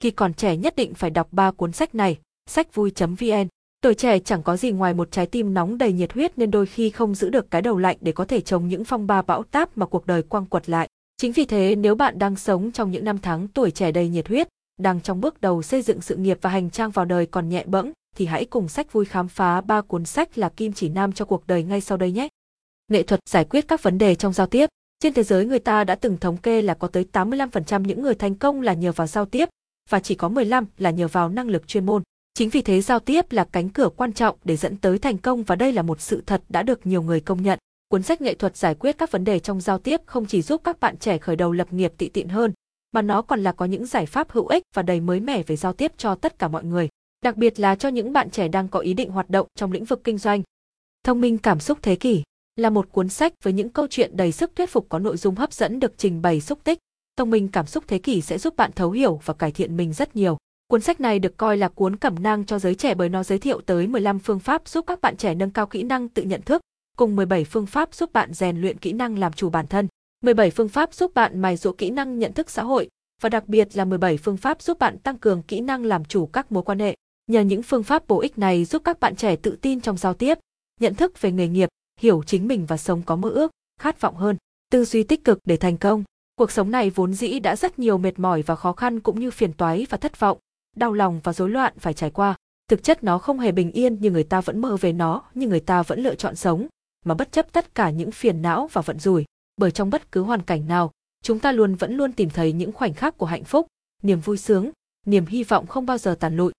[0.00, 2.18] khi còn trẻ nhất định phải đọc ba cuốn sách này,
[2.50, 3.48] sách vui.vn.
[3.80, 6.66] Tuổi trẻ chẳng có gì ngoài một trái tim nóng đầy nhiệt huyết nên đôi
[6.66, 9.42] khi không giữ được cái đầu lạnh để có thể chống những phong ba bão
[9.42, 10.88] táp mà cuộc đời quăng quật lại.
[11.16, 14.28] Chính vì thế nếu bạn đang sống trong những năm tháng tuổi trẻ đầy nhiệt
[14.28, 14.48] huyết,
[14.80, 17.64] đang trong bước đầu xây dựng sự nghiệp và hành trang vào đời còn nhẹ
[17.66, 21.12] bẫng, thì hãy cùng sách vui khám phá ba cuốn sách là kim chỉ nam
[21.12, 22.28] cho cuộc đời ngay sau đây nhé.
[22.88, 24.66] Nghệ thuật giải quyết các vấn đề trong giao tiếp.
[25.00, 28.14] Trên thế giới người ta đã từng thống kê là có tới 85% những người
[28.14, 29.48] thành công là nhờ vào giao tiếp,
[29.90, 32.02] và chỉ có 15 là nhờ vào năng lực chuyên môn.
[32.34, 35.42] Chính vì thế giao tiếp là cánh cửa quan trọng để dẫn tới thành công
[35.42, 37.58] và đây là một sự thật đã được nhiều người công nhận.
[37.88, 40.60] Cuốn sách nghệ thuật giải quyết các vấn đề trong giao tiếp không chỉ giúp
[40.64, 42.52] các bạn trẻ khởi đầu lập nghiệp tị tiện hơn,
[42.92, 45.56] mà nó còn là có những giải pháp hữu ích và đầy mới mẻ về
[45.56, 46.88] giao tiếp cho tất cả mọi người,
[47.24, 49.84] đặc biệt là cho những bạn trẻ đang có ý định hoạt động trong lĩnh
[49.84, 50.42] vực kinh doanh.
[51.04, 52.22] Thông minh cảm xúc thế kỷ
[52.56, 55.34] là một cuốn sách với những câu chuyện đầy sức thuyết phục có nội dung
[55.34, 56.78] hấp dẫn được trình bày xúc tích.
[57.16, 59.92] Thông minh cảm xúc thế kỷ sẽ giúp bạn thấu hiểu và cải thiện mình
[59.92, 60.36] rất nhiều.
[60.68, 63.38] Cuốn sách này được coi là cuốn cẩm nang cho giới trẻ bởi nó giới
[63.38, 66.42] thiệu tới 15 phương pháp giúp các bạn trẻ nâng cao kỹ năng tự nhận
[66.42, 66.60] thức,
[66.96, 69.88] cùng 17 phương pháp giúp bạn rèn luyện kỹ năng làm chủ bản thân,
[70.24, 72.88] 17 phương pháp giúp bạn mài dũa kỹ năng nhận thức xã hội
[73.22, 76.26] và đặc biệt là 17 phương pháp giúp bạn tăng cường kỹ năng làm chủ
[76.26, 76.96] các mối quan hệ.
[77.26, 80.14] Nhờ những phương pháp bổ ích này giúp các bạn trẻ tự tin trong giao
[80.14, 80.38] tiếp,
[80.80, 81.68] nhận thức về nghề nghiệp,
[82.00, 84.36] hiểu chính mình và sống có mơ ước, khát vọng hơn,
[84.70, 86.04] tư duy tích cực để thành công.
[86.38, 89.30] Cuộc sống này vốn dĩ đã rất nhiều mệt mỏi và khó khăn cũng như
[89.30, 90.38] phiền toái và thất vọng,
[90.76, 92.34] đau lòng và rối loạn phải trải qua.
[92.68, 95.50] Thực chất nó không hề bình yên như người ta vẫn mơ về nó, nhưng
[95.50, 96.66] người ta vẫn lựa chọn sống,
[97.04, 99.24] mà bất chấp tất cả những phiền não và vận rủi.
[99.56, 100.90] Bởi trong bất cứ hoàn cảnh nào,
[101.22, 103.66] chúng ta luôn vẫn luôn tìm thấy những khoảnh khắc của hạnh phúc,
[104.02, 104.70] niềm vui sướng,
[105.06, 106.52] niềm hy vọng không bao giờ tàn lụi.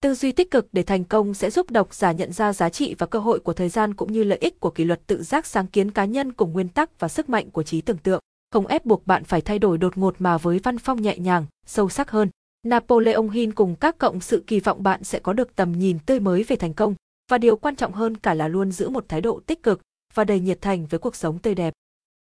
[0.00, 2.94] Tư duy tích cực để thành công sẽ giúp độc giả nhận ra giá trị
[2.98, 5.46] và cơ hội của thời gian cũng như lợi ích của kỷ luật tự giác
[5.46, 8.20] sáng kiến cá nhân cùng nguyên tắc và sức mạnh của trí tưởng tượng,
[8.56, 11.46] không ép buộc bạn phải thay đổi đột ngột mà với văn phong nhẹ nhàng,
[11.66, 12.30] sâu sắc hơn.
[12.62, 16.20] Napoleon Hill cùng các cộng sự kỳ vọng bạn sẽ có được tầm nhìn tươi
[16.20, 16.94] mới về thành công,
[17.30, 19.80] và điều quan trọng hơn cả là luôn giữ một thái độ tích cực
[20.14, 21.74] và đầy nhiệt thành với cuộc sống tươi đẹp.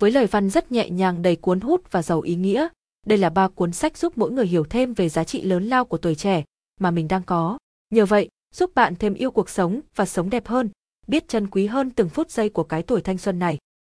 [0.00, 2.68] Với lời văn rất nhẹ nhàng đầy cuốn hút và giàu ý nghĩa,
[3.06, 5.84] đây là ba cuốn sách giúp mỗi người hiểu thêm về giá trị lớn lao
[5.84, 6.44] của tuổi trẻ
[6.80, 7.58] mà mình đang có.
[7.90, 10.70] Nhờ vậy, giúp bạn thêm yêu cuộc sống và sống đẹp hơn,
[11.06, 13.58] biết trân quý hơn từng phút giây của cái tuổi thanh xuân này.